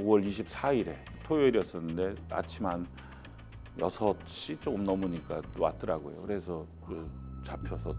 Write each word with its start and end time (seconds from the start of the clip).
5월 0.00 0.24
24일에 0.26 0.96
토요일이었었는데 1.24 2.22
아침 2.30 2.66
한 2.66 2.86
6시 3.78 4.60
조금 4.60 4.84
넘으니까 4.84 5.42
왔더라고요. 5.58 6.22
그래서 6.22 6.66
그 6.86 7.08
잡혀서 7.44 7.92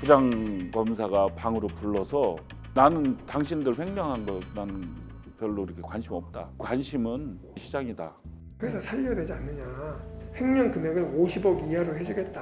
부장 0.00 0.70
검사가 0.70 1.28
방으로 1.34 1.68
불러서 1.68 2.36
나는 2.74 3.16
당신들 3.26 3.78
횡령한 3.78 4.24
거 4.24 4.40
나는 4.54 4.88
별로 5.38 5.64
이렇게 5.64 5.82
관심 5.82 6.14
없다. 6.14 6.48
관심은 6.56 7.38
시장이다. 7.56 8.14
회사 8.62 8.80
살려야 8.80 9.14
되지 9.14 9.32
않느냐. 9.32 10.19
횡령 10.34 10.70
금액을 10.70 11.12
50억 11.12 11.70
이하로 11.70 11.98
해주겠다. 11.98 12.40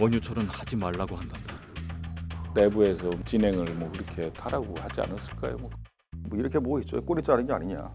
원유철은 0.00 0.46
하지 0.46 0.76
말라고 0.76 1.14
한단다. 1.14 1.54
내부에서 2.54 3.10
진행을 3.24 3.74
뭐 3.74 3.92
그렇게 3.92 4.32
하라고 4.34 4.74
하지 4.76 5.02
않았을까요? 5.02 5.56
뭐. 5.58 5.70
뭐 6.28 6.38
이렇게 6.38 6.58
뭐 6.58 6.80
있죠? 6.80 7.00
꼬리 7.04 7.22
자른 7.22 7.46
게 7.46 7.52
아니냐. 7.52 7.90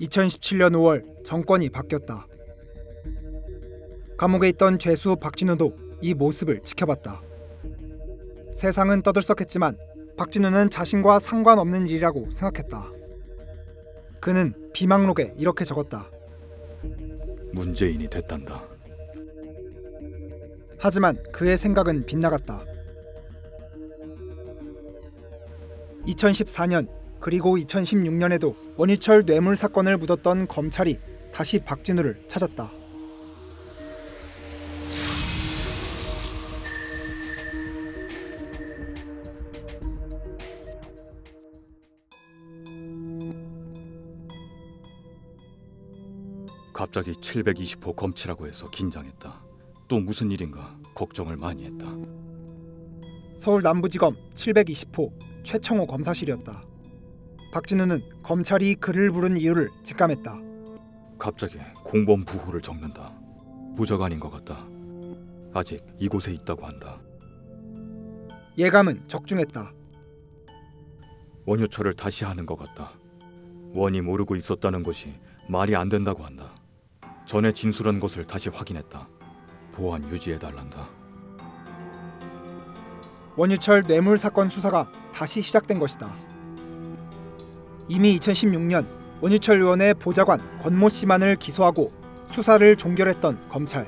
2017년 0.00 0.72
5월 0.72 1.24
정권이 1.24 1.70
바뀌었다. 1.70 2.26
감옥에 4.18 4.48
있던 4.48 4.78
죄수 4.78 5.16
박진우도 5.16 5.85
이 6.00 6.14
모습을 6.14 6.60
지켜봤다. 6.62 7.22
세상은 8.54 9.02
떠들썩했지만 9.02 9.76
박진우는 10.16 10.70
자신과 10.70 11.18
상관없는 11.18 11.86
일이라고 11.86 12.30
생각했다. 12.30 12.90
그는 14.20 14.54
비망록에 14.72 15.34
이렇게 15.36 15.64
적었다. 15.64 16.10
문재인이 17.52 18.08
됐단다. 18.08 18.64
하지만 20.78 21.22
그의 21.32 21.58
생각은 21.58 22.06
빗나갔다. 22.06 22.64
2014년 26.06 26.88
그리고 27.20 27.56
2016년에도 27.56 28.54
원유철 28.76 29.26
뇌물 29.26 29.56
사건을 29.56 29.96
묻었던 29.98 30.46
검찰이 30.48 30.98
다시 31.32 31.58
박진우를 31.58 32.24
찾았다. 32.28 32.72
갑자기 46.76 47.12
720호 47.12 47.96
검치라고 47.96 48.46
해서 48.46 48.68
긴장했다. 48.68 49.32
또 49.88 49.98
무슨 49.98 50.30
일인가 50.30 50.76
걱정을 50.94 51.38
많이 51.38 51.64
했다. 51.64 51.86
서울 53.38 53.62
남부지검 53.62 54.14
720호 54.34 55.10
최청호 55.42 55.86
검사실이었다. 55.86 56.62
박진우는 57.50 58.02
검찰이 58.22 58.74
그를 58.74 59.10
부른 59.10 59.38
이유를 59.38 59.70
직감했다. 59.84 60.38
갑자기 61.18 61.58
공범 61.82 62.26
부호를 62.26 62.60
적는다. 62.60 63.10
보좌관인 63.74 64.20
것 64.20 64.28
같다. 64.28 64.66
아직 65.54 65.82
이곳에 65.98 66.30
있다고 66.34 66.66
한다. 66.66 67.00
예감은 68.58 69.08
적중했다. 69.08 69.72
원유철을 71.46 71.94
다시 71.94 72.26
하는 72.26 72.44
것 72.44 72.58
같다. 72.58 72.92
원이 73.72 74.02
모르고 74.02 74.36
있었다는 74.36 74.82
것이 74.82 75.14
말이 75.48 75.74
안 75.74 75.88
된다고 75.88 76.22
한다. 76.22 76.54
전에 77.26 77.52
진술한 77.52 78.00
것을 78.00 78.24
다시 78.26 78.48
확인했다. 78.48 79.06
보안 79.72 80.08
유지해 80.10 80.38
달란다. 80.38 80.88
원유철 83.36 83.82
뇌물 83.82 84.16
사건 84.16 84.48
수사가 84.48 84.90
다시 85.12 85.42
시작된 85.42 85.78
것이다. 85.78 86.14
이미 87.88 88.18
2016년 88.18 88.86
원유철 89.20 89.60
의원의 89.60 89.94
보좌관 89.94 90.40
권모 90.62 90.88
씨만을 90.88 91.36
기소하고 91.36 91.92
수사를 92.30 92.76
종결했던 92.76 93.48
검찰. 93.48 93.86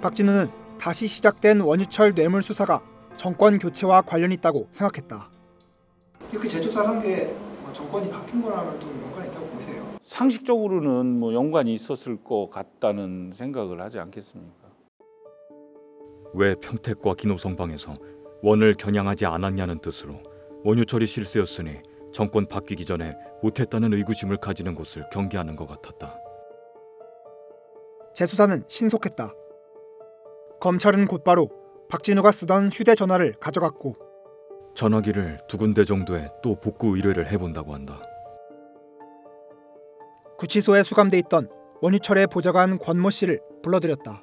박진우는 0.00 0.48
다시 0.78 1.06
시작된 1.06 1.60
원유철 1.60 2.14
뇌물 2.14 2.42
수사가 2.42 2.80
정권 3.16 3.58
교체와 3.58 4.02
관련 4.02 4.32
있다고 4.32 4.68
생각했다. 4.72 5.28
이렇게 6.32 6.48
재조사를 6.48 6.88
한 6.88 7.02
게 7.02 7.34
정권이 7.72 8.10
바뀐 8.10 8.40
거라면 8.40 8.78
또 8.80 8.86
연관이 8.88 9.28
있다고 9.28 9.46
보세요. 9.48 9.86
상식적으로는 10.08 11.20
뭐 11.20 11.34
연관이 11.34 11.74
있었을 11.74 12.16
것 12.24 12.48
같다는 12.48 13.32
생각을 13.34 13.82
하지 13.82 13.98
않겠습니까? 13.98 14.68
왜 16.32 16.54
평택과 16.54 17.14
기노성방에서 17.14 17.94
원을 18.42 18.74
겨냥하지 18.74 19.26
않았냐는 19.26 19.80
뜻으로 19.80 20.14
원유철이 20.64 21.04
실세였으니 21.04 21.82
정권 22.12 22.46
바뀌기 22.46 22.86
전에 22.86 23.16
못했다는 23.42 23.92
의구심을 23.92 24.38
가지는 24.38 24.74
것을 24.74 25.04
경계하는 25.12 25.56
것 25.56 25.68
같았다. 25.68 26.18
재수사는 28.14 28.64
신속했다. 28.66 29.34
검찰은 30.60 31.06
곧바로 31.06 31.50
박진우가 31.90 32.32
쓰던 32.32 32.70
휴대전화를 32.70 33.34
가져갔고 33.40 33.94
전화기를 34.74 35.40
두 35.48 35.58
군데 35.58 35.84
정도에 35.84 36.30
또 36.42 36.54
복구 36.54 36.96
의뢰를 36.96 37.30
해본다고 37.30 37.74
한다. 37.74 38.00
구치소에 40.38 40.84
수감돼 40.84 41.18
있던 41.18 41.48
원유철의 41.80 42.28
보좌관 42.28 42.78
권모 42.78 43.10
씨를 43.10 43.40
불러들였다. 43.62 44.22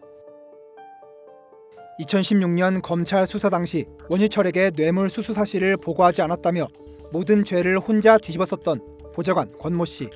2016년 2.00 2.82
검찰 2.82 3.28
수사 3.28 3.50
당시 3.50 3.86
원유철에게 4.08 4.72
뇌물 4.72 5.10
수수 5.10 5.34
사실을 5.34 5.76
보고하지 5.76 6.22
않았다며 6.22 6.68
모든 7.12 7.44
죄를 7.44 7.80
혼자 7.80 8.18
뒤집었었던 8.18 9.12
보좌관 9.14 9.58
권모 9.58 9.84
씨. 9.84 10.10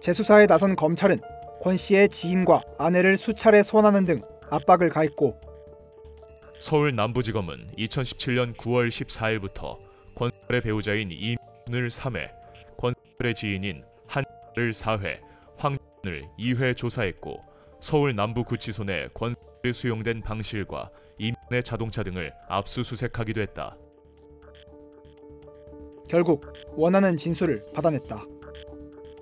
재수사에 0.00 0.46
나선 0.46 0.74
검찰은 0.74 1.20
권 1.60 1.76
씨의 1.76 2.08
지인과 2.08 2.62
아내를 2.78 3.16
수차례 3.16 3.62
소환하는 3.62 4.04
등 4.04 4.22
압박을 4.50 4.90
가했고 4.90 5.40
서울 6.58 6.94
남부지검은 6.96 7.72
2017년 7.78 8.56
9월 8.56 8.88
14일부터 8.88 9.76
권의 10.16 10.62
배우자인 10.62 11.10
이민을 11.12 11.90
3회, 11.90 12.30
권의 12.76 13.34
지인인 13.34 13.84
한을 14.58 14.72
4회, 14.72 15.20
황을 15.56 15.78
2회 16.36 16.76
조사했고 16.76 17.40
서울 17.80 18.16
남부구치소 18.16 18.84
내 18.84 19.08
권의 19.14 19.36
수용된 19.72 20.22
방실과 20.22 20.90
이민의 21.18 21.62
자동차 21.62 22.02
등을 22.02 22.32
압수수색하기도 22.48 23.40
했다. 23.40 23.76
결국 26.08 26.44
원하는 26.72 27.16
진술을 27.16 27.66
받아냈다. 27.72 28.24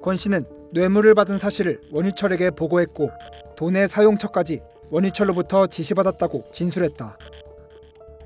권 0.01 0.17
씨는 0.17 0.47
뇌물을 0.73 1.15
받은 1.15 1.39
사실을 1.39 1.81
원유철에게 1.91 2.51
보고했고 2.53 3.11
돈의 3.57 3.89
사용처까지 3.89 4.61
원유철로부터 4.91 5.67
지시받았다고 5.67 6.51
진술했다. 6.53 7.19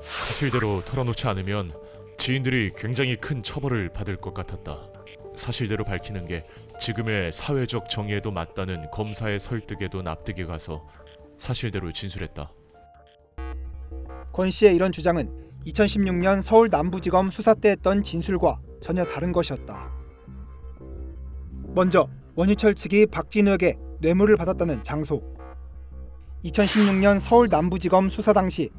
사실대로 0.02 0.84
털어놓지 0.84 1.26
않으면 1.26 1.72
지인들이 2.18 2.72
굉장히 2.76 3.16
큰 3.16 3.42
처벌을 3.42 3.88
받을 3.88 4.16
것 4.16 4.34
같았다. 4.34 4.89
사실대로 5.34 5.84
밝히는 5.84 6.26
게 6.26 6.44
지금의 6.78 7.32
사회적 7.32 7.88
정의에도 7.88 8.30
맞다는 8.30 8.90
검사의 8.90 9.38
설득에도 9.38 10.02
납득이 10.02 10.44
가서 10.44 10.86
사실대로 11.38 11.92
진술했다. 11.92 12.52
권 14.32 14.50
씨의 14.50 14.74
이런 14.74 14.92
주장은 14.92 15.30
2016년 15.66 16.42
서울 16.42 16.68
남부지검 16.70 17.30
수사 17.30 17.54
때 17.54 17.70
했던 17.70 18.02
진술과 18.02 18.60
전혀 18.80 19.04
다른 19.04 19.32
것이었다. 19.32 19.90
먼저 21.74 22.08
원유철 22.34 22.74
측이 22.74 23.06
박진우에게 23.06 23.76
뇌물을 24.00 24.36
받았다는 24.36 24.82
장소. 24.82 25.22
2016년 26.44 27.20
서울 27.20 27.48
남부지검 27.50 28.08
수사 28.08 28.32
당시 28.32 28.70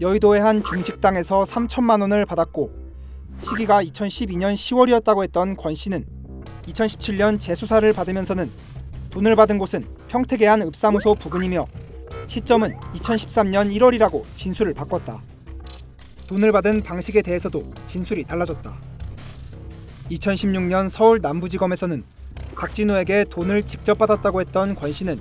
여의도의 0.00 0.40
한 0.40 0.62
중식당에서 0.62 1.44
3천만 1.44 2.00
원을 2.00 2.24
받았고 2.24 2.77
시기가 3.40 3.82
2012년 3.84 4.54
10월이었다고 4.54 5.22
했던 5.22 5.56
권 5.56 5.74
씨는 5.74 6.04
2017년 6.66 7.40
재수사를 7.40 7.90
받으면서는 7.92 8.50
돈을 9.10 9.36
받은 9.36 9.58
곳은 9.58 9.86
평택의 10.08 10.48
한 10.48 10.62
읍사무소 10.62 11.14
부근이며 11.14 11.66
시점은 12.26 12.78
2013년 12.94 13.74
1월이라고 13.74 14.22
진술을 14.36 14.74
바꿨다. 14.74 15.22
돈을 16.26 16.52
받은 16.52 16.82
방식에 16.82 17.22
대해서도 17.22 17.72
진술이 17.86 18.24
달라졌다. 18.24 18.76
2016년 20.10 20.90
서울 20.90 21.20
남부지검에서는 21.22 22.04
박진우에게 22.54 23.24
돈을 23.30 23.62
직접 23.64 23.96
받았다고 23.98 24.40
했던 24.40 24.74
권 24.74 24.92
씨는 24.92 25.18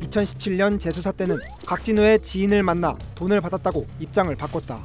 2017년 0.00 0.78
재수사 0.78 1.10
때는 1.12 1.38
박진우의 1.66 2.20
지인을 2.22 2.62
만나 2.62 2.96
돈을 3.14 3.40
받았다고 3.40 3.86
입장을 4.00 4.34
바꿨다. 4.36 4.84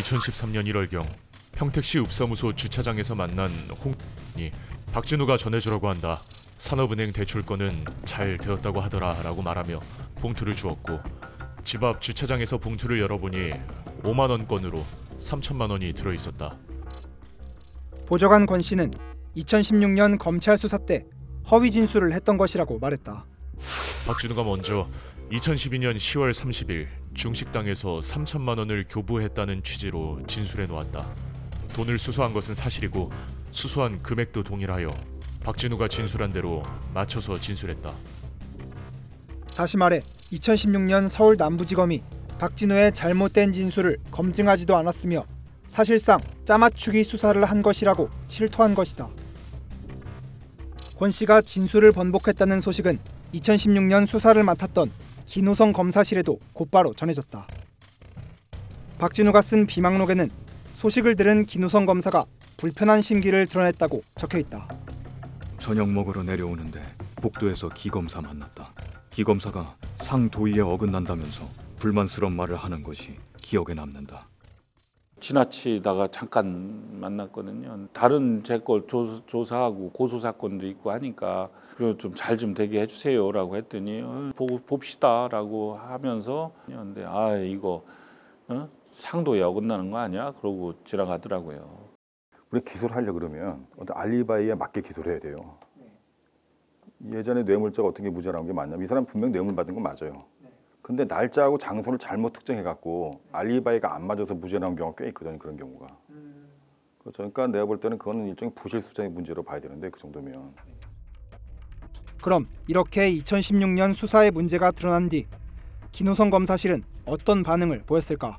2013년 0.00 0.66
1월경 0.72 1.06
평택시 1.52 1.98
읍사무소 1.98 2.54
주차장에서 2.54 3.14
만난 3.14 3.50
홍이 3.84 4.50
박진우가 4.92 5.36
전해주라고 5.36 5.88
한다. 5.88 6.20
산업은행 6.56 7.12
대출건은 7.12 7.84
잘 8.04 8.38
되었다고 8.38 8.80
하더라 8.80 9.22
라고 9.22 9.42
말하며 9.42 9.80
봉투를 10.16 10.54
주었고 10.54 11.00
집 11.62 11.84
앞 11.84 12.00
주차장에서 12.00 12.58
봉투를 12.58 13.00
열어보니 13.00 13.52
5만 14.02 14.30
원권으로 14.30 14.84
3천만 15.18 15.70
원이 15.70 15.92
들어 15.92 16.12
있었다. 16.12 16.56
보좌관 18.06 18.46
권 18.46 18.60
씨는 18.62 18.92
2016년 19.36 20.18
검찰 20.18 20.56
수사 20.58 20.78
때 20.78 21.04
허위 21.50 21.70
진술을 21.70 22.12
했던 22.12 22.36
것이라고 22.36 22.78
말했다. 22.78 23.26
박진우가 24.06 24.42
먼저 24.42 24.88
2012년 25.30 25.96
10월 25.96 26.30
30일 26.30 26.88
중식당에서 27.14 28.00
3천만 28.00 28.58
원을 28.58 28.84
교부했다는 28.88 29.62
취지로 29.62 30.20
진술해 30.26 30.66
놓았다. 30.66 31.08
돈을 31.74 31.98
수수한 31.98 32.32
것은 32.34 32.54
사실이고 32.54 33.10
수수한 33.50 34.02
금액도 34.02 34.42
동일하여 34.42 34.88
박진우가 35.44 35.88
진술한 35.88 36.32
대로 36.32 36.62
맞춰서 36.92 37.38
진술했다. 37.38 37.92
다시 39.54 39.76
말해 39.76 40.02
2016년 40.32 41.08
서울 41.08 41.36
남부지검이 41.36 42.02
박진우의 42.38 42.94
잘못된 42.94 43.52
진술을 43.52 43.98
검증하지도 44.10 44.76
않았으며 44.76 45.24
사실상 45.68 46.20
짜맞추기 46.44 47.04
수사를 47.04 47.42
한 47.44 47.62
것이라고 47.62 48.10
실토한 48.28 48.74
것이다. 48.74 49.08
권 50.96 51.10
씨가 51.10 51.42
진술을 51.42 51.92
번복했다는 51.92 52.60
소식은 52.60 52.98
2016년 53.34 54.06
수사를 54.06 54.42
맡았던 54.42 54.90
김우성 55.36 55.72
검사실에도 55.72 56.38
곧바로 56.52 56.92
전해졌다. 56.92 57.46
박진우가 58.98 59.40
쓴 59.40 59.66
비망록에는 59.66 60.28
소식을 60.74 61.16
들은 61.16 61.46
김우성 61.46 61.86
검사가 61.86 62.26
불편한 62.58 63.00
심기를 63.00 63.46
드러냈다고 63.46 64.02
적혀 64.16 64.36
있다. 64.36 64.68
저녁 65.56 65.88
먹으러 65.88 66.22
내려오는데 66.22 66.82
복도에서 67.16 67.70
기검사 67.70 68.20
만났다. 68.20 68.74
기검사가 69.08 69.74
상도의에 70.02 70.60
어긋난다면서 70.60 71.48
불만스러운 71.78 72.36
말을 72.36 72.56
하는 72.56 72.82
것이 72.82 73.16
기억에 73.38 73.72
남는다. 73.74 74.28
지나치다가 75.18 76.08
잠깐 76.08 77.00
만났거든요. 77.00 77.88
다른 77.94 78.44
제 78.44 78.58
걸 78.58 78.86
조사하고 78.86 79.92
고소 79.92 80.18
사건도 80.18 80.66
있고 80.66 80.90
하니까 80.90 81.48
그리고 81.82 81.96
좀잘 81.96 82.36
좀 82.36 82.54
되게 82.54 82.80
해주세요라고 82.82 83.56
했더니 83.56 84.02
어, 84.02 84.30
보고 84.36 84.58
봅시다라고 84.60 85.74
하면서 85.74 86.52
근데 86.66 87.04
아 87.04 87.36
이거 87.38 87.84
어? 88.46 88.68
상도에 88.84 89.42
어긋나는 89.42 89.90
거 89.90 89.98
아니야? 89.98 90.32
그러고 90.38 90.74
지나가더라고요. 90.84 91.88
우리 92.52 92.60
기소를 92.60 92.94
하려 92.94 93.12
그러면 93.12 93.66
어떤 93.76 93.96
알리바이에 93.96 94.54
맞게 94.54 94.82
기소를 94.82 95.14
해야 95.14 95.20
돼요. 95.20 95.56
예전에 97.10 97.42
뇌물자가 97.42 97.88
어떻게 97.88 98.08
무죄라는 98.10 98.46
게 98.46 98.52
맞냐면 98.52 98.84
이 98.84 98.86
사람 98.86 99.04
분명 99.04 99.32
뇌물 99.32 99.56
받은 99.56 99.74
건 99.74 99.82
맞아요. 99.82 100.24
근데 100.82 101.04
날짜하고 101.04 101.58
장소를 101.58 101.98
잘못 101.98 102.32
특정해 102.32 102.62
갖고 102.62 103.22
알리바이가 103.32 103.92
안 103.92 104.06
맞아서 104.06 104.34
무죄 104.34 104.60
나온 104.60 104.76
경우가 104.76 105.02
꽤 105.02 105.08
있거든요. 105.08 105.36
그런 105.36 105.56
경우가. 105.56 105.88
그렇죠. 107.00 107.16
그러니까 107.16 107.48
내가 107.48 107.64
볼 107.64 107.80
때는 107.80 107.98
그거는 107.98 108.28
일종의 108.28 108.52
부실 108.54 108.82
수장의 108.82 109.10
문제로 109.10 109.42
봐야 109.42 109.60
되는데 109.60 109.90
그 109.90 109.98
정도면 109.98 110.54
그럼 112.22 112.46
이렇게 112.68 113.12
2016년 113.12 113.92
수사의 113.92 114.30
문제가 114.30 114.70
드러난 114.70 115.08
뒤 115.08 115.26
김호성 115.90 116.30
검사실은 116.30 116.84
어떤 117.04 117.42
반응을 117.42 117.82
보였을까? 117.84 118.38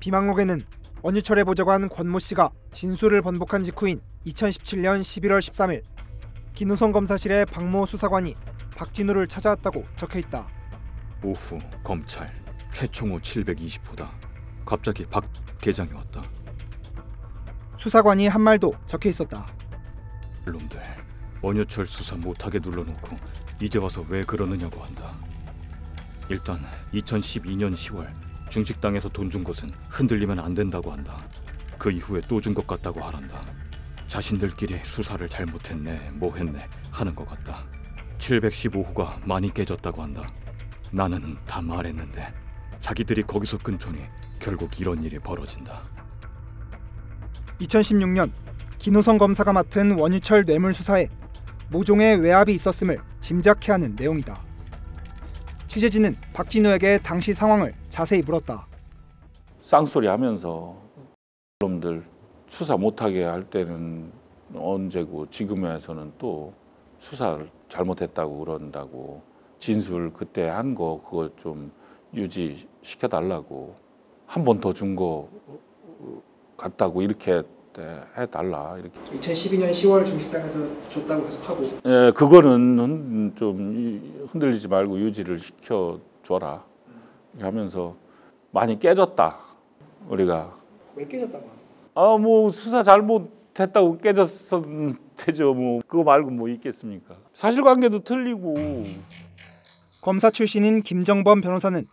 비망록에는 0.00 0.60
원유철의 1.02 1.44
보좌관 1.44 1.88
권모 1.88 2.18
씨가 2.18 2.50
진술을 2.72 3.22
번복한 3.22 3.62
직후인 3.62 4.00
2017년 4.26 5.00
11월 5.00 5.38
13일 5.38 5.82
김호성 6.52 6.92
검사실의 6.92 7.46
박모 7.46 7.86
수사관이 7.86 8.34
박진우를 8.76 9.28
찾아왔다고 9.28 9.84
적혀 9.94 10.18
있다. 10.18 10.48
오후 11.22 11.58
검찰 11.84 12.32
최총호 12.72 13.20
720호다. 13.20 14.10
갑자기 14.66 15.06
박 15.06 15.24
계장이 15.60 15.92
왔다. 15.92 16.22
수사관이 17.78 18.26
한 18.26 18.40
말도 18.40 18.74
적혀 18.86 19.08
있었다. 19.08 19.46
놈들 20.44 21.01
원효철 21.42 21.86
수사 21.86 22.16
못하게 22.16 22.58
눌러놓고 22.62 23.16
이제 23.60 23.78
와서 23.78 24.04
왜 24.08 24.24
그러느냐고 24.24 24.82
한다. 24.82 25.12
일단 26.28 26.64
2012년 26.94 27.74
10월 27.74 28.08
중식당에서 28.48 29.08
돈 29.08 29.30
준 29.30 29.42
것은 29.44 29.70
흔들리면 29.88 30.38
안 30.38 30.54
된다고 30.54 30.92
한다. 30.92 31.18
그 31.78 31.90
이후에 31.90 32.20
또 32.22 32.40
준 32.40 32.54
것 32.54 32.66
같다고 32.66 33.00
하란다. 33.00 33.40
자신들끼리 34.06 34.78
수사를 34.84 35.26
잘못했네, 35.26 36.10
뭐 36.14 36.34
했네 36.36 36.66
하는 36.90 37.14
것 37.14 37.26
같다. 37.26 37.64
715호가 38.18 39.26
많이 39.26 39.52
깨졌다고 39.52 40.02
한다. 40.02 40.30
나는 40.90 41.36
다 41.46 41.60
말했는데 41.62 42.32
자기들이 42.80 43.22
거기서 43.22 43.58
끊더니 43.58 44.00
결국 44.38 44.78
이런 44.80 45.02
일이 45.02 45.18
벌어진다. 45.18 45.82
2016년 47.60 48.30
김호성 48.78 49.16
검사가 49.18 49.52
맡은 49.52 49.92
원유철 49.98 50.44
뇌물 50.44 50.74
수사에 50.74 51.08
모종의 51.72 52.18
외압이 52.18 52.54
있었음을 52.54 53.00
짐작케 53.20 53.72
하는 53.72 53.96
내용이다. 53.96 54.38
취재진은 55.68 56.16
박진우에게 56.34 56.98
당시 57.02 57.32
상황을 57.32 57.74
자세히 57.88 58.20
물었다. 58.20 58.66
쌍소리 59.60 60.06
하면서 60.06 60.76
놈들 61.60 62.04
수사 62.46 62.76
못하게 62.76 63.24
할 63.24 63.48
때는 63.48 64.12
언제고 64.54 65.26
지금에서는 65.30 66.12
또 66.18 66.52
수사를 66.98 67.48
잘못했다고 67.70 68.38
그런다고 68.44 69.22
진술 69.58 70.12
그때 70.12 70.48
한 70.48 70.74
거 70.74 71.00
그거 71.02 71.30
좀 71.36 71.72
유지시켜 72.12 73.08
달라고 73.08 73.74
한 74.26 74.44
번 74.44 74.60
더 74.60 74.74
준 74.74 74.94
거 74.94 75.28
같다고 76.58 77.00
이렇게 77.00 77.42
해달라 78.16 78.76
이렇게. 78.78 79.00
2012년 79.18 79.70
10월 79.70 80.04
중식당에서 80.04 80.58
줬다고 80.90 81.24
계속 81.24 81.48
하고. 81.48 81.64
예 81.86 82.12
그거는 82.14 82.78
흔- 82.78 83.32
좀 83.34 83.74
이- 83.76 84.26
흔들리지 84.28 84.68
말고 84.68 84.98
유지를 84.98 85.38
시켜 85.38 85.98
줘라. 86.22 86.64
하면서 87.40 87.96
많이 88.50 88.78
깨졌다 88.78 89.38
우리가. 90.08 90.54
왜 90.96 91.06
깨졌다고? 91.06 91.48
아뭐 91.94 92.50
수사 92.50 92.82
잘못했다고 92.82 93.98
깨졌으면 93.98 94.96
되죠 95.16 95.54
뭐. 95.54 95.80
그거 95.86 96.04
말고 96.04 96.30
뭐 96.30 96.48
있겠습니까? 96.48 97.14
사실관계도 97.34 98.00
틀리고. 98.00 98.54
검사 100.02 100.30
출신인 100.30 100.82
김정범 100.82 101.40
변호사는 101.40 101.86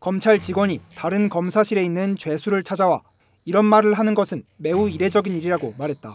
검찰 0.00 0.38
직원이 0.38 0.80
다른 0.96 1.28
검사실에 1.28 1.82
있는 1.84 2.16
죄수를 2.16 2.62
찾아와 2.64 3.02
이런 3.46 3.64
말을 3.64 3.94
하는 3.94 4.14
것은 4.14 4.44
매우 4.56 4.90
이례적인 4.90 5.32
일이라고 5.32 5.74
말했다. 5.78 6.10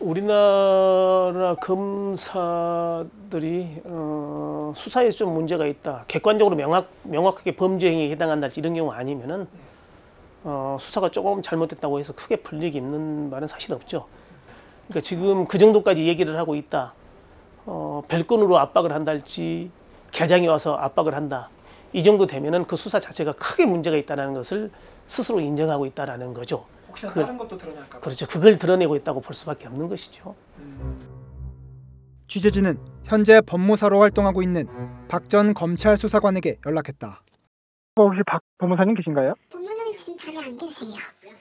우리나라 0.00 1.54
검사들이 1.60 3.02
어, 3.84 4.72
수사에 4.74 5.10
좀 5.10 5.34
문제가 5.34 5.66
있다. 5.66 6.06
객관적으로 6.08 6.56
명확 6.56 6.88
명확하게 7.02 7.56
범죄 7.56 7.90
행위에 7.90 8.10
해당한다 8.10 8.48
이런 8.56 8.72
경우 8.74 8.90
아니면은 8.90 9.46
어, 10.44 10.78
수사가 10.80 11.10
조금 11.10 11.42
잘못됐다고 11.42 11.98
해서 11.98 12.14
크게 12.14 12.36
불리기 12.36 12.78
있는 12.78 13.28
말은 13.28 13.46
사실 13.46 13.74
없죠. 13.74 14.06
그러니까 14.86 15.00
지금 15.04 15.46
그 15.46 15.58
정도까지 15.58 16.06
얘기를 16.06 16.38
하고 16.38 16.54
있다. 16.54 16.94
어, 17.66 18.02
별건으로 18.08 18.58
압박을 18.58 18.92
한달지 18.92 19.70
개장이 20.10 20.46
와서 20.46 20.74
압박을 20.76 21.14
한다. 21.14 21.50
이 21.92 22.02
정도 22.02 22.26
되면은 22.26 22.66
그 22.66 22.76
수사 22.76 22.98
자체가 22.98 23.32
크게 23.32 23.66
문제가 23.66 23.96
있다는 23.98 24.32
것을 24.32 24.70
스스로 25.06 25.40
인정하고 25.40 25.86
있다라는 25.86 26.34
거죠. 26.34 26.66
혹시나 26.88 27.12
그- 27.12 27.20
다른 27.20 27.38
것도 27.38 27.56
드러날까 27.58 27.98
봐. 27.98 28.00
그렇죠. 28.00 28.26
그걸 28.26 28.58
드러내고 28.58 28.96
있다고 28.96 29.20
볼 29.20 29.34
수밖에 29.34 29.66
없는 29.68 29.88
것이죠. 29.88 30.34
취재진은 32.28 32.76
현재 33.04 33.40
법무사로 33.40 34.00
활동하고 34.00 34.42
있는 34.42 34.66
박 35.08 35.28
전 35.28 35.54
검찰 35.54 35.96
수사관에게 35.96 36.58
연락했다. 36.66 37.20
혹시 37.98 38.20
박 38.26 38.40
법무사님 38.58 38.94
계신가요? 38.94 39.34
법무사님 39.50 39.96
지금 39.98 40.16
자리에 40.18 40.38
안 40.38 40.56
계세요. 40.58 40.94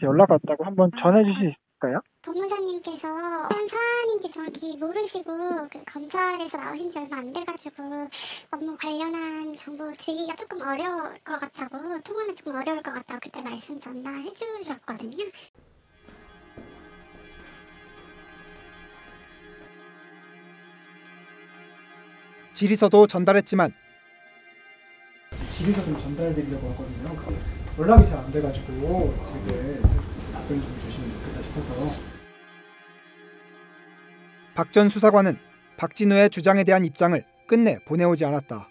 연락 0.04 0.30
왔다고 0.32 0.64
한번 0.64 0.92
전해 1.02 1.24
주실 1.24 1.52
수 1.54 1.56
있을까요? 1.82 2.02
법무사님께서 2.26 3.08
어떤 3.46 3.70
사안인지 3.70 4.32
정확히 4.34 4.76
모르시고 4.78 5.68
그 5.72 5.84
검찰에서 5.86 6.58
나오신 6.58 6.92
지 6.92 6.98
얼마 6.98 7.18
안 7.18 7.32
돼가지고 7.32 8.10
업무 8.50 8.76
관련한 8.78 9.56
정보 9.64 9.92
드리기가 9.96 10.36
조금 10.36 10.60
어려울 10.62 11.20
것 11.20 11.40
같다고 11.40 12.02
통화는 12.02 12.36
조금 12.36 12.56
어려울 12.56 12.82
것 12.82 12.94
같다고 12.96 13.20
그때 13.22 13.42
말씀 13.42 13.80
전달해 13.80 14.34
주셨거든요. 14.34 15.26
질의서도 22.56 23.06
전달했지만 23.06 23.72
질의서 25.52 25.86
좀 25.86 26.00
전달드리려고 26.00 26.70
하거든요. 26.72 27.16
연락이 27.78 28.08
잘 28.08 28.18
안 28.20 28.32
돼가지고 28.32 29.14
지금 29.28 29.82
답변 30.34 30.62
좀 30.62 30.80
주시면 30.80 31.12
좋겠다 31.12 31.42
싶어서. 31.44 32.15
박 34.56 34.72
전 34.72 34.88
수사관은 34.88 35.38
박진우의 35.78 36.30
주장에 36.30 36.64
대한 36.64 36.86
입장을 36.86 37.22
끝내 37.48 37.78
보내오지 37.86 38.24
않았다. 38.24 38.70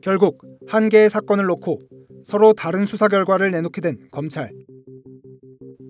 결국 0.00 0.40
한 0.68 0.88
개의 0.88 1.10
사건을 1.10 1.44
놓고 1.46 1.80
서로 2.22 2.52
다른 2.52 2.86
수사 2.86 3.08
결과를 3.08 3.50
내놓게 3.50 3.80
된 3.80 4.08
검찰. 4.12 4.52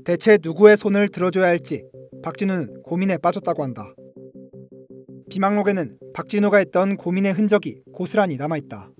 대체 0.05 0.39
누구의 0.43 0.77
손을 0.79 1.09
들어줘야 1.09 1.47
할지 1.47 1.85
박진우는 2.23 2.83
고민에 2.83 3.19
빠졌다고 3.19 3.63
한다. 3.63 3.95
비망록에는 5.31 5.99
박진우가 6.15 6.59
했던 6.59 6.97
고민의 6.97 7.35
흔적이 7.35 7.83
고스란히 7.93 8.37
남아있다. 8.37 8.91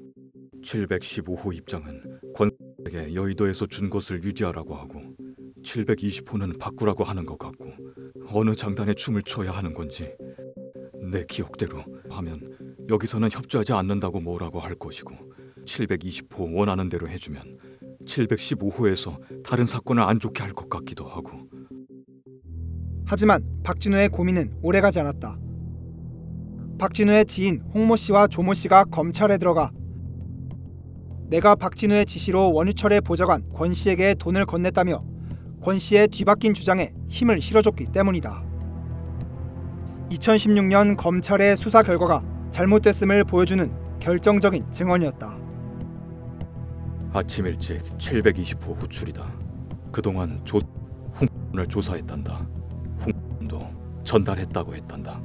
715호 0.63 1.55
입장은 1.57 2.21
권에게 2.35 3.15
여의도에서 3.15 3.67
준 3.67 3.91
것을 3.91 4.23
유지하라고 4.23 4.75
하고 4.75 5.03
720호는 5.63 6.59
바꾸라고 6.59 7.05
하는 7.05 7.25
것 7.27 7.39
같고 7.39 7.73
어느 8.33 8.55
장단에 8.55 8.95
춤을 8.95 9.23
춰야 9.23 9.51
하는 9.53 9.75
건지 9.75 10.15
내 11.11 11.25
기억대로 11.29 11.85
하면 12.11 12.47
여기서는 12.89 13.31
협조하지 13.31 13.73
않는다고 13.73 14.21
뭐라고 14.21 14.61
할 14.61 14.75
것이고 14.75 15.15
720호 15.65 16.57
원하는 16.57 16.89
대로 16.89 17.09
해주면 17.09 17.59
715호에서 18.05 19.43
다른 19.45 19.65
사건을 19.67 20.03
안 20.03 20.19
좋게 20.19 20.43
할 20.43 20.53
것 20.53 20.69
같기도 20.69 21.05
하고 21.07 21.49
하지만 23.05 23.43
박진우의 23.63 24.09
고민은 24.09 24.59
오래가지 24.63 25.01
않았다. 25.01 25.39
박진우의 26.79 27.27
지인 27.27 27.61
홍모 27.75 27.97
씨와 27.97 28.27
조모 28.27 28.55
씨가 28.55 28.85
검찰에 28.87 29.39
들어가 29.39 29.71
내가 31.29 31.55
박진우의 31.55 32.07
지시로 32.07 32.53
원유철의 32.53 33.03
보좌관 33.03 33.49
권 33.53 33.73
씨에게 33.75 34.15
돈을 34.15 34.47
건넸다며 34.47 35.12
권 35.63 35.79
씨의 35.79 36.09
뒤바뀐 36.09 36.55
주장에 36.55 36.93
힘을 37.07 37.41
실어줬기 37.41 37.87
때문이다. 37.87 38.43
2016년 40.11 40.97
검찰의 40.97 41.57
수사 41.57 41.85
결과가 41.85 42.23
잘못됐음을 42.51 43.23
보여주는 43.25 43.73
결정적인 44.01 44.73
증언이었다. 44.73 45.39
아침 47.13 47.47
일찍 47.47 47.81
720호 47.97 48.83
호출이다. 48.83 49.25
그동안 49.93 50.41
조 50.45 50.59
홍을 51.21 51.67
조사했단다. 51.69 52.49
홍도 53.39 53.65
전달했다고 54.03 54.75
했단다. 54.75 55.23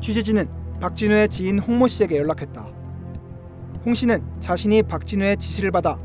취재진은 0.00 0.48
박진우의 0.80 1.28
지인 1.28 1.58
홍모 1.58 1.88
씨에게 1.88 2.16
연락했다. 2.16 2.62
홍 3.84 3.92
씨는 3.92 4.24
자신이 4.40 4.82
박진우의 4.84 5.36
지시를 5.36 5.70
받아 5.70 5.98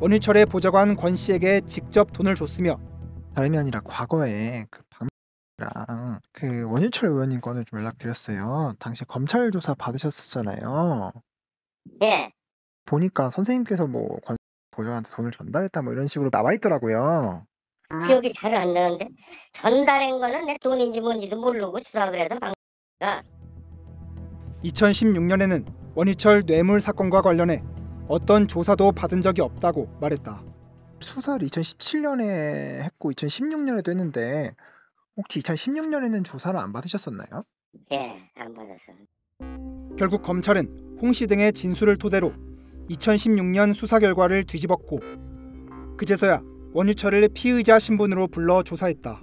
원유철의 0.00 0.46
보좌관 0.46 0.96
권 0.96 1.16
씨에게 1.16 1.62
직접 1.62 2.12
돈을 2.12 2.34
줬으며 2.34 2.78
다름이 3.34 3.56
아니라 3.58 3.80
과거에 3.80 4.66
그 4.70 4.82
박랑 4.90 6.18
그 6.32 6.62
원유철 6.70 7.10
의원님 7.10 7.40
건을 7.40 7.64
좀 7.64 7.80
연락드렸어요. 7.80 8.74
당시 8.78 9.04
검찰 9.04 9.50
조사 9.50 9.74
받으셨었잖아요. 9.74 11.12
예. 12.02 12.30
보니까 12.86 13.30
선생님께서 13.30 13.86
뭐 13.86 14.20
권 14.24 14.36
보좌관한테 14.70 15.10
돈을 15.10 15.32
전달했다 15.32 15.82
뭐 15.82 15.92
이런 15.92 16.06
식으로 16.06 16.30
나와 16.30 16.52
있더라고요. 16.54 17.44
기억이 18.06 18.32
잘 18.32 18.54
안 18.54 18.72
나는데 18.74 19.08
전달한 19.52 20.20
거는 20.20 20.46
내 20.46 20.56
돈인지 20.60 21.00
뭔지도 21.00 21.40
모르고 21.40 21.80
주라 21.80 22.10
그래서 22.10 22.38
방가 22.38 23.22
2016년에는 24.62 25.66
원유철 25.96 26.46
뇌물 26.46 26.80
사건과 26.80 27.22
관련해 27.22 27.62
어떤 28.08 28.48
조사도 28.48 28.92
받은 28.92 29.22
적이 29.22 29.42
없다고 29.42 29.88
말했다. 30.00 30.42
수사를 31.00 31.46
2017년에 31.46 32.82
했고 32.82 33.12
2016년에도 33.12 33.90
했는데 33.90 34.50
혹시 35.16 35.40
2016년에는 35.40 36.24
조사를 36.24 36.58
안 36.58 36.72
받으셨었나요? 36.72 37.42
예 37.92 38.30
안 38.36 38.54
받았어. 38.54 38.92
결국 39.96 40.22
검찰은 40.22 40.98
홍 41.00 41.12
씨 41.12 41.26
등의 41.26 41.52
진술을 41.52 41.96
토대로 41.98 42.32
2016년 42.90 43.74
수사 43.74 43.98
결과를 43.98 44.44
뒤집었고 44.44 45.00
그제서야 45.96 46.40
원유철을 46.72 47.28
피의자 47.34 47.78
신분으로 47.78 48.28
불러 48.28 48.62
조사했다. 48.62 49.22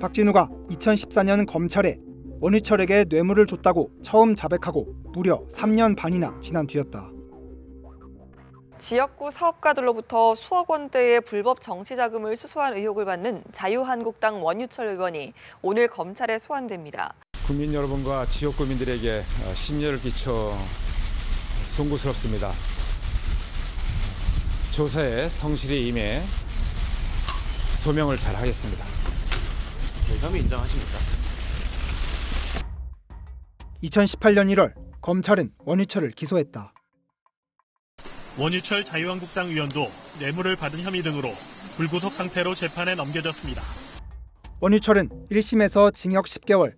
박진우가 0.00 0.48
2014년 0.68 1.46
검찰에 1.46 1.98
원유철에게 2.40 3.06
뇌물을 3.08 3.46
줬다고 3.46 3.90
처음 4.02 4.34
자백하고 4.34 4.94
무려 5.14 5.46
3년 5.48 5.96
반이나 5.96 6.38
지난 6.40 6.66
뒤였다. 6.66 7.10
지역구 8.78 9.30
사업가들로부터 9.30 10.34
수억 10.34 10.70
원대의 10.70 11.22
불법 11.22 11.62
정치 11.62 11.96
자금을 11.96 12.36
수수한 12.36 12.74
의혹을 12.76 13.04
받는 13.04 13.42
자유한국당 13.52 14.44
원유철 14.44 14.88
의원이 14.88 15.32
오늘 15.62 15.88
검찰에 15.88 16.38
소환됩니다. 16.38 17.14
국민 17.46 17.72
여러분과 17.72 18.26
지역 18.26 18.56
구민들에게 18.56 19.18
어, 19.18 19.54
심려를 19.54 19.98
끼쳐 19.98 20.52
송구스럽습니다. 21.76 22.52
조사에 24.72 25.28
성실히 25.28 25.88
임해 25.88 26.20
소명을 27.76 28.18
잘 28.18 28.34
하겠습니다. 28.36 28.84
혐의 30.20 30.42
인정하십니까? 30.42 30.98
2018년 33.82 34.54
1월 34.54 34.74
검찰은 35.00 35.52
원유철을 35.64 36.10
기소했다. 36.10 36.75
원유철 38.38 38.84
자유한국당 38.84 39.46
의원도 39.46 39.86
뇌물을 40.20 40.56
받은 40.56 40.80
혐의 40.80 41.00
등으로 41.00 41.30
불구속 41.76 42.12
상태로 42.12 42.54
재판에 42.54 42.94
넘겨졌습니다. 42.94 43.62
원유철은 44.60 45.08
1심에서 45.30 45.94
징역 45.94 46.26
10개월, 46.26 46.74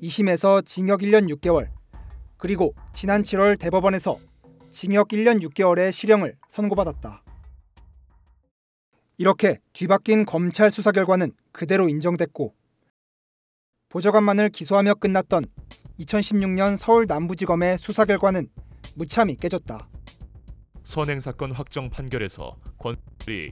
2심에서 0.00 0.64
징역 0.64 1.00
1년 1.00 1.28
6개월, 1.28 1.68
그리고 2.36 2.74
지난 2.92 3.22
7월 3.22 3.58
대법원에서 3.58 4.18
징역 4.70 5.08
1년 5.08 5.42
6개월의 5.42 5.90
실형을 5.90 6.36
선고받았다. 6.48 7.24
이렇게 9.18 9.58
뒤바뀐 9.72 10.24
검찰 10.24 10.70
수사 10.70 10.92
결과는 10.92 11.32
그대로 11.50 11.88
인정됐고 11.88 12.54
보좌관만을 13.88 14.50
기소하며 14.50 14.94
끝났던 14.94 15.46
2016년 15.98 16.76
서울 16.76 17.06
남부지검의 17.08 17.78
수사 17.78 18.04
결과는 18.04 18.48
무참히 18.94 19.36
깨졌다. 19.36 19.88
선행 20.84 21.20
사건 21.20 21.52
확정 21.52 21.90
판결에서 21.90 22.56
권이 22.78 22.96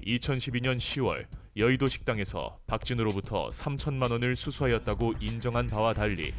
2012년 0.05 0.77
10월 0.79 1.27
여의도 1.57 1.87
식당에서 1.87 2.59
박진우로부터 2.67 3.51
3천만 3.51 4.11
원을 4.11 4.35
수수하였다고 4.35 5.15
인정한 5.21 5.69
바와 5.69 5.95
달리 5.95 6.35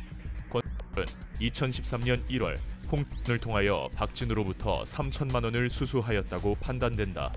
권은 0.49 1.05
2013년 1.39 2.27
1월 2.29 2.57
홍을 2.91 3.39
통하여 3.39 3.89
박진우로부터 3.95 4.83
3천만 4.83 5.45
원을 5.45 5.69
수수하였다고 5.69 6.55
판단된다. 6.55 7.31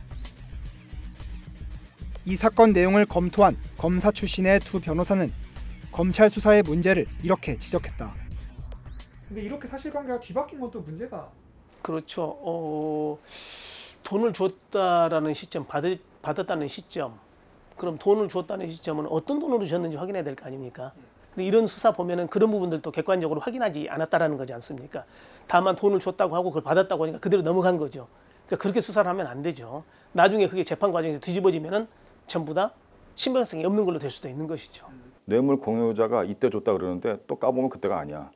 이 2.24 2.34
사건 2.34 2.72
내용을 2.72 3.06
검토한 3.06 3.56
검사 3.78 4.10
출신의 4.10 4.60
두 4.60 4.80
변호사는 4.80 5.32
검찰 5.92 6.28
수사의 6.28 6.62
문제를 6.62 7.06
이렇게 7.22 7.56
지적했다. 7.56 8.16
근데 9.28 9.42
이렇게 9.42 9.68
사실관계가 9.68 10.18
뒤바뀐 10.18 10.58
것도 10.58 10.80
문제가 10.80 11.30
그렇죠. 11.94 12.38
어, 12.40 13.18
돈을 14.04 14.32
줬다라는 14.32 15.34
시점, 15.34 15.66
받을, 15.66 15.98
받았다는 16.22 16.66
시점. 16.66 17.18
그럼 17.76 17.98
돈을 17.98 18.28
줬다는 18.28 18.68
시점은 18.70 19.06
어떤 19.06 19.38
돈으로 19.38 19.66
줬는지 19.66 19.96
확인해야 19.96 20.24
될 20.24 20.34
거 20.34 20.46
아닙니까? 20.46 20.92
근데 21.34 21.44
이런 21.46 21.66
수사 21.66 21.92
보면은 21.92 22.26
그런 22.28 22.50
부분들도 22.50 22.90
객관적으로 22.90 23.40
확인하지 23.40 23.88
않았다라는 23.90 24.38
거지 24.38 24.54
않습니까? 24.54 25.04
다만 25.46 25.76
돈을 25.76 26.00
줬다고 26.00 26.34
하고 26.34 26.50
그걸 26.50 26.62
받았다고 26.62 27.02
하니까 27.04 27.18
그대로 27.20 27.42
넘어간 27.42 27.76
거죠. 27.76 28.06
그러니까 28.46 28.62
그렇게 28.62 28.80
수사를 28.80 29.06
하면 29.10 29.26
안 29.26 29.42
되죠. 29.42 29.84
나중에 30.12 30.48
그게 30.48 30.64
재판 30.64 30.90
과정에서 30.90 31.20
뒤집어지면은 31.20 31.86
전부 32.26 32.54
다 32.54 32.72
신빙성이 33.14 33.66
없는 33.66 33.84
걸로 33.84 33.98
될 33.98 34.10
수도 34.10 34.28
있는 34.28 34.46
것이죠. 34.46 34.86
뇌물 35.26 35.58
공여자가 35.60 36.24
이때 36.24 36.48
줬다 36.48 36.72
그러는데 36.72 37.18
또 37.26 37.36
까보면 37.36 37.68
그때가 37.68 37.98
아니야. 37.98 38.30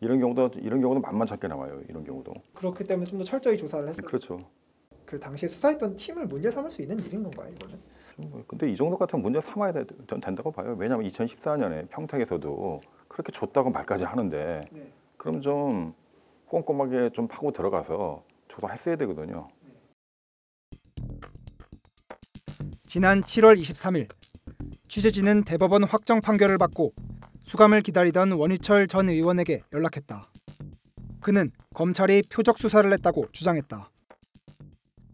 이런 0.00 0.18
경우도 0.20 0.50
이런 0.60 0.80
경우도 0.80 1.00
만만찮게 1.00 1.48
나와요. 1.48 1.80
이런 1.88 2.04
경우도. 2.04 2.32
그렇기 2.54 2.84
때문에 2.84 3.06
좀 3.08 3.18
더 3.18 3.24
철저히 3.24 3.56
조사를 3.56 3.88
했어요. 3.88 4.06
그렇죠. 4.06 4.46
그 5.04 5.18
당시에 5.18 5.48
수사했던 5.48 5.96
팀을 5.96 6.26
문제 6.26 6.50
삼을 6.50 6.70
수 6.70 6.82
있는 6.82 6.98
일인 7.00 7.22
건가요, 7.22 7.52
이거는? 7.52 7.78
뭐, 8.16 8.44
근데 8.46 8.70
이 8.70 8.76
정도 8.76 8.96
같은 8.96 9.20
문제 9.20 9.40
삼아야 9.40 9.72
되- 9.72 9.84
된다고 10.06 10.50
봐요. 10.50 10.74
왜냐하면 10.78 11.08
2014년에 11.10 11.88
평택에서도 11.90 12.80
그렇게 13.08 13.32
줬다고 13.32 13.70
말까지 13.70 14.04
하는데 14.04 14.64
네. 14.70 14.92
그럼 15.16 15.40
좀 15.40 15.94
꼼꼼하게 16.46 17.10
좀 17.12 17.26
파고 17.28 17.50
들어가서 17.52 18.22
조사를 18.48 18.74
했어야 18.74 18.96
되거든요. 18.96 19.48
지난 22.84 23.22
7월 23.22 23.58
23일 23.60 24.08
취재진은 24.88 25.44
대법원 25.44 25.84
확정 25.84 26.20
판결을 26.20 26.58
받고 26.58 26.92
수감을 27.50 27.82
기다리던 27.82 28.30
원유철 28.30 28.86
전 28.86 29.08
의원에게 29.08 29.64
연락했다. 29.72 30.30
그는 31.20 31.50
검찰이 31.74 32.22
표적 32.30 32.58
수사를 32.58 32.92
했다고 32.92 33.26
주장했다. 33.32 33.90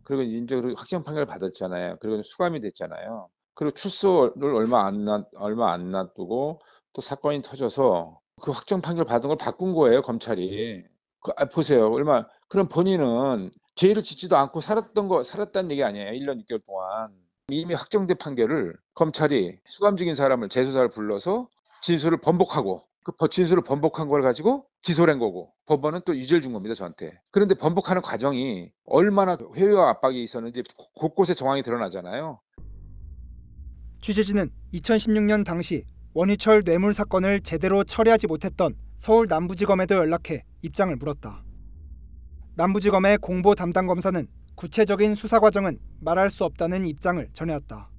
그리고 0.03 0.47
그 0.47 0.75
확정 0.77 1.03
판결을 1.03 1.25
받았잖아요. 1.25 1.97
그리고 1.99 2.21
수감이 2.21 2.61
됐잖아요. 2.61 3.31
그리고 3.55 3.75
출소를 3.75 4.55
얼마 4.55 4.85
안 4.85 5.07
놔, 5.07 5.25
얼마 5.37 5.73
안 5.73 5.91
놔두고 5.91 6.61
또 6.93 7.01
사건이 7.01 7.41
터져서 7.41 8.21
그 8.43 8.51
확정 8.51 8.83
판결 8.83 9.07
받은 9.07 9.29
걸 9.29 9.39
바꾼 9.39 9.73
거예요, 9.73 10.03
검찰이. 10.03 10.85
그, 11.21 11.33
아, 11.37 11.47
보세요. 11.47 11.91
얼마 11.91 12.27
그럼 12.49 12.69
본인은 12.69 13.51
죄를 13.77 14.03
짓지도 14.03 14.37
않고 14.37 14.61
살았던 14.61 15.09
거 15.09 15.23
살았다는 15.23 15.71
얘기 15.71 15.83
아니에요. 15.83 16.11
1년 16.13 16.45
6개월 16.45 16.61
동안. 16.67 17.15
이미 17.49 17.73
확정된 17.73 18.19
판결을 18.19 18.77
검찰이 18.93 19.59
수감 19.69 19.97
중인 19.97 20.15
사람을 20.17 20.51
재수사를 20.51 20.91
불러서 20.91 21.49
진술을 21.87 22.19
번복하고 22.21 22.83
그 23.05 23.13
버- 23.13 23.29
진술을 23.29 23.63
번복한 23.63 24.09
걸 24.09 24.21
가지고 24.21 24.67
기소를 24.83 25.13
한 25.13 25.21
거고 25.21 25.53
법원은 25.67 26.01
또 26.05 26.17
유죄를 26.17 26.41
준 26.41 26.53
겁니다 26.53 26.75
저한테 26.75 27.21
그런데 27.31 27.55
번복하는 27.55 28.03
과정이 28.03 28.73
얼마나 28.87 29.39
회유와 29.55 29.91
압박이 29.91 30.21
있었는지 30.25 30.65
곳곳에 30.97 31.35
정황이 31.35 31.63
드러나잖아요 31.63 32.41
취재진은 34.01 34.51
2016년 34.75 35.45
당시 35.45 35.85
원유철 36.15 36.65
뇌물 36.65 36.93
사건을 36.93 37.41
제대로 37.43 37.85
처리하지 37.85 38.27
못했던 38.27 38.75
서울 38.99 39.27
남부지검에도 39.29 39.95
연락해 39.97 40.45
입장을 40.63 40.95
물었다. 40.97 41.45
남부지검의 42.55 43.19
공보 43.19 43.55
담당 43.55 43.87
검사는 43.87 44.27
구체적인 44.55 45.15
수사 45.15 45.41
과정은 45.41 45.79
말할 46.01 46.31
수 46.31 46.45
없다는 46.45 46.87
입장을 46.87 47.29
전해왔다. 47.33 47.91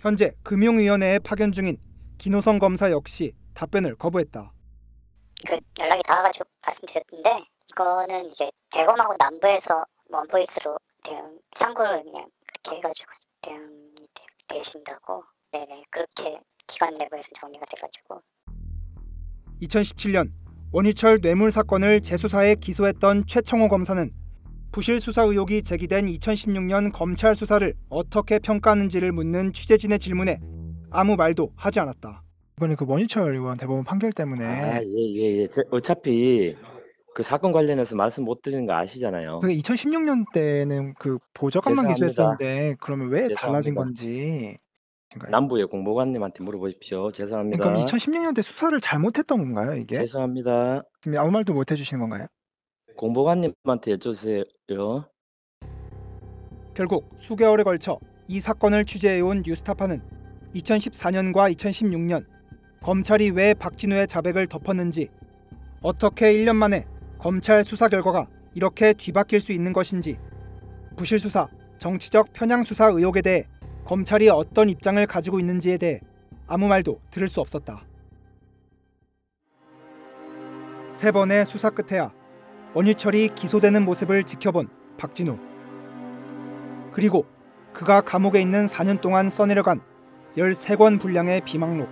현재 0.00 0.32
금융위원회에 0.42 1.20
파견 1.20 1.52
중인 1.52 1.78
김호성 2.22 2.60
검사 2.60 2.88
역시 2.92 3.32
답변을 3.52 3.96
거부했다. 3.96 4.52
그 5.44 5.58
연락이 5.80 6.02
닿아가지고 6.06 6.44
말씀드렸는데 6.64 7.44
이거는 7.72 8.30
이제 8.30 8.48
대검하고 8.70 9.16
남부에서 9.18 9.84
원보이스로 10.08 10.78
대응 11.02 11.40
참고를 11.58 12.04
그냥 12.04 12.28
그렇게 12.46 12.76
해가지고 12.76 13.10
대응이 13.42 14.06
되- 14.14 14.54
되신다고 14.54 15.24
네네 15.50 15.82
그렇게 15.90 16.38
기관 16.68 16.96
내부에서 16.96 17.26
정리가 17.40 17.66
돼가지고 17.74 18.20
2017년 19.60 20.30
원유철 20.70 21.22
뇌물 21.22 21.50
사건을 21.50 22.02
재수사해 22.02 22.54
기소했던 22.54 23.26
최청호 23.26 23.68
검사는 23.68 24.12
부실 24.70 25.00
수사 25.00 25.22
의혹이 25.24 25.64
제기된 25.64 26.06
2016년 26.06 26.92
검찰 26.92 27.34
수사를 27.34 27.74
어떻게 27.88 28.38
평가하는지를 28.38 29.10
묻는 29.10 29.52
취재진의 29.52 29.98
질문에 29.98 30.38
아무 30.92 31.16
말도 31.16 31.52
하지 31.56 31.80
않았다. 31.80 32.22
이번에 32.58 32.74
그 32.76 32.84
원유철 32.86 33.32
의원 33.34 33.56
대법원 33.56 33.84
판결 33.84 34.12
때문에 34.12 34.44
아, 34.44 34.80
예, 34.82 34.86
예, 34.86 35.40
예. 35.42 35.46
제- 35.48 35.62
어차피 35.70 36.54
그 37.14 37.22
사건 37.22 37.52
관련해서 37.52 37.94
말씀 37.96 38.24
못 38.24 38.42
드리는 38.42 38.66
거 38.66 38.74
아시잖아요. 38.74 39.38
그 39.38 39.48
2016년 39.48 40.24
때는 40.32 40.94
그 40.98 41.18
보좌관만 41.34 41.86
죄송합니다. 41.88 42.06
기소했었는데 42.06 42.76
그러면 42.80 43.08
왜 43.10 43.28
달라진 43.34 43.72
죄송합니다. 43.72 43.74
건지 43.80 44.56
남부의 45.30 45.66
공보관님한테 45.66 46.42
물어보십시오. 46.42 47.12
죄송합니다. 47.12 47.58
그럼 47.62 47.74
2016년 47.74 48.34
때 48.34 48.40
수사를 48.42 48.78
잘못했던 48.80 49.38
건가요 49.38 49.74
이게? 49.74 49.98
죄송합니다. 49.98 50.82
지금 51.02 51.18
아무 51.18 51.30
말도 51.30 51.52
못 51.52 51.70
해주시는 51.70 52.00
건가요? 52.00 52.26
공보관님한테 52.96 53.96
여쭤주세요. 53.96 55.04
결국 56.74 57.10
수개월에 57.18 57.62
걸쳐 57.64 57.98
이 58.28 58.40
사건을 58.40 58.86
취재해온 58.86 59.42
뉴스타파는 59.44 60.00
2014년과 60.54 61.54
2016년 61.56 62.24
검찰이 62.82 63.30
왜 63.30 63.54
박진우의 63.54 64.08
자백을 64.08 64.46
덮었는지 64.46 65.08
어떻게 65.80 66.32
1년 66.32 66.56
만에 66.56 66.86
검찰 67.18 67.64
수사 67.64 67.88
결과가 67.88 68.26
이렇게 68.54 68.92
뒤바뀔 68.92 69.40
수 69.40 69.52
있는 69.52 69.72
것인지 69.72 70.18
부실 70.96 71.18
수사, 71.18 71.48
정치적 71.78 72.32
편향 72.32 72.64
수사 72.64 72.86
의혹에 72.86 73.22
대해 73.22 73.46
검찰이 73.84 74.28
어떤 74.28 74.68
입장을 74.68 75.04
가지고 75.06 75.40
있는지에 75.40 75.78
대해 75.78 76.00
아무 76.46 76.68
말도 76.68 77.00
들을 77.10 77.28
수 77.28 77.40
없었다. 77.40 77.84
세 80.92 81.10
번의 81.10 81.46
수사 81.46 81.70
끝에야 81.70 82.12
원유철이 82.74 83.30
기소되는 83.34 83.84
모습을 83.84 84.24
지켜본 84.24 84.68
박진우. 84.98 85.38
그리고 86.92 87.26
그가 87.72 88.02
감옥에 88.02 88.40
있는 88.40 88.66
4년 88.66 89.00
동안 89.00 89.30
써내려간 89.30 89.80
13권 90.36 91.00
분량의 91.00 91.42
비망록. 91.42 91.88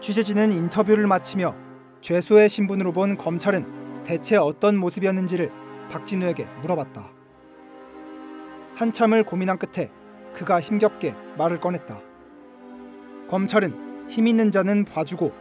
취재진은 0.00 0.52
인터뷰를 0.52 1.06
마치며 1.06 1.54
죄수의 2.00 2.48
신분으로 2.48 2.92
본 2.92 3.16
검찰은 3.16 4.04
대체 4.04 4.36
어떤 4.36 4.76
모습이었는지를 4.76 5.50
박진우에게 5.90 6.44
물어봤다. 6.62 7.10
한참을 8.76 9.24
고민한 9.24 9.58
끝에 9.58 9.90
그가 10.34 10.60
힘겹게 10.60 11.14
말을 11.38 11.58
꺼냈다. 11.60 12.00
검찰은 13.28 14.06
힘 14.08 14.28
있는 14.28 14.50
자는 14.50 14.84
봐주고 14.84 15.32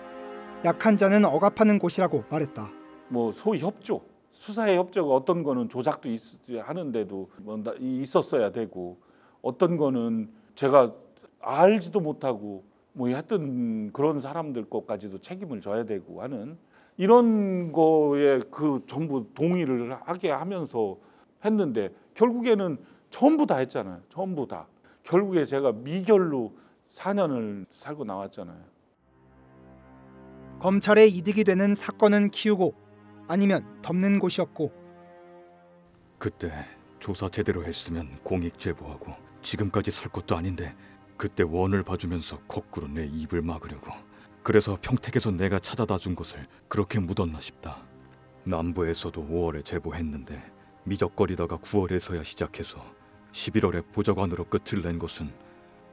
약한 0.64 0.98
자는 0.98 1.26
억압하는 1.26 1.78
곳이라고 1.78 2.24
말했다. 2.30 2.72
뭐 3.10 3.32
소위 3.32 3.60
협조 3.60 4.02
수사의 4.32 4.78
협조가 4.78 5.14
어떤 5.14 5.44
거는 5.44 5.70
조작도 5.70 6.10
있, 6.10 6.20
하는데도 6.60 7.30
뭐 7.42 7.58
나- 7.58 7.74
있었어야 7.80 8.52
되고 8.52 8.98
어떤 9.42 9.78
거는 9.78 10.32
제가 10.56 10.94
알지도 11.46 12.00
못하고 12.00 12.64
뭐 12.94 13.10
하여튼 13.10 13.92
그런 13.92 14.20
사람들 14.20 14.70
것까지도 14.70 15.20
책임을 15.20 15.62
져야 15.62 15.84
되고 15.84 16.22
하는 16.22 16.58
이런 16.98 17.72
거에 17.72 18.40
그 18.52 18.84
전부 18.88 19.28
동의를 19.34 19.96
하게 19.96 20.32
하면서 20.32 20.98
했는데 21.44 21.90
결국에는 22.14 22.78
전부 23.10 23.46
다 23.46 23.58
했잖아요. 23.58 24.02
전부 24.10 24.48
다. 24.48 24.68
결국에 25.04 25.46
제가 25.46 25.74
미결로 25.74 26.54
4년을 26.92 27.66
살고 27.70 28.06
나왔잖아요. 28.06 28.64
검찰의 30.60 31.12
이득이 31.16 31.44
되는 31.44 31.76
사건은 31.76 32.32
키우고 32.32 32.74
아니면 33.28 33.66
덮는 33.82 34.20
곳이었고 34.20 34.72
그때 36.18 36.52
조사 37.00 37.30
제대로 37.30 37.64
했으면 37.66 38.18
공익 38.24 38.58
제보하고 38.58 39.14
지금까지 39.42 39.92
살 39.92 40.10
것도 40.12 40.36
아닌데 40.36 40.74
그때 41.18 41.44
원을 41.44 41.84
봐주면서 41.84 42.40
거꾸로 42.48 42.88
내 42.88 43.06
입을 43.06 43.42
막으려고 43.42 43.92
그래서 44.44 44.78
평택에서 44.82 45.32
내가 45.32 45.60
찾아다 45.60 45.98
준 45.98 46.16
것을 46.16 46.46
그렇게 46.68 47.00
묻었나 47.00 47.40
싶다. 47.40 47.82
남부에서도 48.44 49.28
5월에 49.28 49.66
제보했는데 49.66 50.40
미적거리다가 50.84 51.58
9월에서야 51.58 52.24
시작해서 52.24 52.86
11월에 53.32 53.84
보좌관으로 53.92 54.46
끝을 54.46 54.84
낸 54.84 55.00
것은 55.00 55.32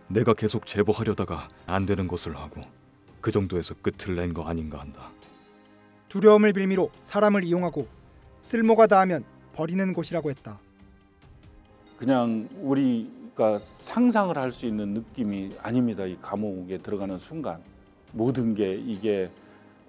내가 0.09 0.35
계속 0.35 0.67
제보하려다가 0.67 1.49
안 1.67 1.87
되는 1.87 2.07
것을 2.09 2.37
하고 2.37 2.61
그 3.23 3.33
정도에서 3.33 3.75
끝을 3.81 4.17
낸 4.17 4.35
거 4.35 4.45
아닌가 4.45 4.81
한다. 4.81 5.11
두려움을 6.11 6.53
빌미로 6.53 6.91
사람을 7.01 7.45
이용하고 7.45 7.89
쓸모가 8.43 8.87
닿으면 8.87 9.25
버리는 9.55 9.93
곳이라고 9.95 10.29
했다. 10.31 10.61
그냥 11.97 12.49
우리 12.61 13.11
가 13.35 13.59
상상을 13.59 14.37
할 14.37 14.53
수 14.53 14.67
있는 14.67 14.93
느낌이 14.93 15.57
아닙니다. 15.63 16.05
이 16.05 16.19
감옥에 16.21 16.77
들어가는 16.79 17.19
순간 17.19 17.63
모든 18.13 18.55
게 18.55 18.75
이게 18.75 19.31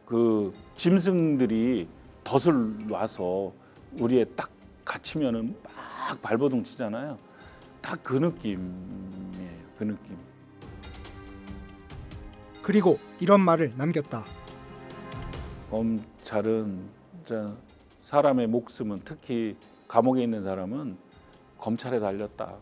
그 0.06 0.54
짐승들이 0.76 1.88
덫을 2.24 2.88
놔서 2.88 3.52
우리에 4.00 4.24
딱 4.26 4.50
갇히면은 4.86 5.56
막 5.64 6.22
발버둥 6.22 6.64
치잖아요. 6.64 7.18
딱 7.82 8.02
그 8.02 8.14
느낌이에요. 8.16 8.64
그 9.78 9.84
느낌. 9.84 10.18
그리고 12.62 12.98
이런 13.20 13.42
말을 13.42 13.74
남겼다. 13.76 14.24
검찰은 15.70 16.80
진짜 17.26 17.54
사람의 18.04 18.48
목숨은 18.48 19.02
특히 19.04 19.58
감옥에 19.90 20.24
있는 20.24 20.44
사람은 20.44 20.96
검찰에 21.58 22.00
달렸다. 22.00 22.56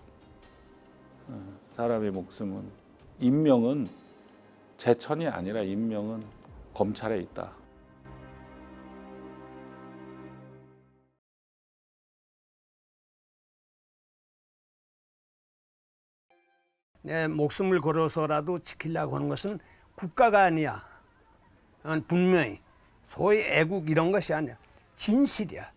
어, 1.31 1.59
사람의 1.75 2.11
목숨은 2.11 2.61
인명은 3.21 3.87
제천이 4.77 5.27
아니라 5.27 5.61
인명은 5.61 6.21
검찰에 6.73 7.19
있다. 7.19 7.53
내 17.03 17.27
목숨을 17.27 17.79
걸어서라도 17.79 18.59
지키려고 18.59 19.15
하는 19.15 19.29
것은 19.29 19.59
국가가 19.95 20.43
아니야. 20.43 20.83
어, 21.83 21.97
분명히 22.07 22.59
소위 23.07 23.39
애국 23.39 23.89
이런 23.89 24.11
것이 24.11 24.33
아니야. 24.33 24.57
진실이야. 24.95 25.71